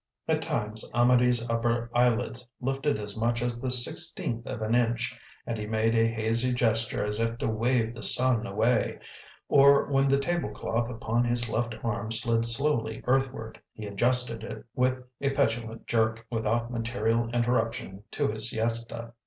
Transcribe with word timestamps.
At 0.27 0.41
times 0.41 0.83
Amedee's 0.95 1.47
upper 1.47 1.91
eyelids 1.93 2.49
lifted 2.59 2.97
as 2.97 3.15
much 3.15 3.39
as 3.43 3.59
the 3.61 3.69
sixteenth 3.69 4.47
of 4.47 4.63
an 4.63 4.73
inch, 4.73 5.15
and 5.45 5.59
he 5.59 5.67
made 5.67 5.93
a 5.93 6.07
hazy 6.07 6.53
gesture 6.53 7.05
as 7.05 7.19
if 7.19 7.37
to 7.37 7.47
wave 7.47 7.93
the 7.93 8.01
sun 8.01 8.47
away, 8.47 8.97
or, 9.47 9.85
when 9.91 10.07
the 10.09 10.17
table 10.17 10.49
cloth 10.49 10.89
upon 10.89 11.23
his 11.25 11.49
left 11.51 11.75
arm 11.83 12.09
slid 12.11 12.47
slowly 12.47 13.03
earthward, 13.05 13.61
he 13.73 13.85
adjusted 13.85 14.43
it 14.43 14.65
with 14.73 15.03
a 15.21 15.29
petulant 15.29 15.85
jerk, 15.85 16.25
without 16.31 16.71
material 16.71 17.29
interruption 17.29 18.03
to 18.09 18.27
his 18.29 18.49
siesta. 18.49 19.11